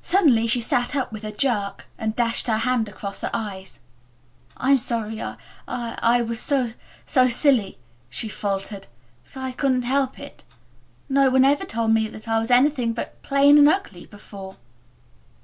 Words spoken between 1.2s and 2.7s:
a jerk, and dashed her